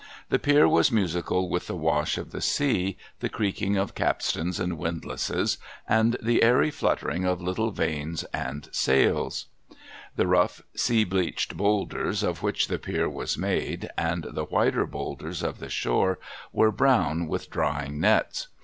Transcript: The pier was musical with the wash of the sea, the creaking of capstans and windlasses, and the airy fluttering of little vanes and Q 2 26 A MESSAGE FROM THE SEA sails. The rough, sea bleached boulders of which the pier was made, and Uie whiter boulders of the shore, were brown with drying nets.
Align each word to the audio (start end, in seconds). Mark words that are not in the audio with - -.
The 0.29 0.39
pier 0.39 0.67
was 0.67 0.91
musical 0.91 1.47
with 1.47 1.67
the 1.67 1.75
wash 1.75 2.17
of 2.17 2.31
the 2.31 2.41
sea, 2.41 2.97
the 3.19 3.29
creaking 3.29 3.77
of 3.77 3.93
capstans 3.93 4.59
and 4.59 4.79
windlasses, 4.79 5.59
and 5.87 6.17
the 6.23 6.41
airy 6.41 6.71
fluttering 6.71 7.23
of 7.23 7.39
little 7.39 7.69
vanes 7.69 8.23
and 8.33 8.63
Q 8.63 8.63
2 8.63 8.63
26 8.63 8.63
A 8.63 8.65
MESSAGE 8.65 9.13
FROM 9.13 9.19
THE 9.19 9.23
SEA 9.35 9.43
sails. 9.43 9.45
The 10.15 10.27
rough, 10.27 10.61
sea 10.75 11.03
bleached 11.03 11.55
boulders 11.55 12.23
of 12.23 12.41
which 12.41 12.67
the 12.67 12.79
pier 12.79 13.07
was 13.07 13.37
made, 13.37 13.91
and 13.95 14.23
Uie 14.23 14.49
whiter 14.49 14.87
boulders 14.87 15.43
of 15.43 15.59
the 15.59 15.69
shore, 15.69 16.17
were 16.51 16.71
brown 16.71 17.27
with 17.27 17.51
drying 17.51 17.99
nets. 17.99 18.47